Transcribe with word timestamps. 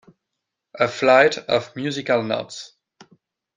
A 0.79 0.87
flight 0.87 1.37
of 1.37 1.75
musical 1.75 2.23
notes. 2.23 2.73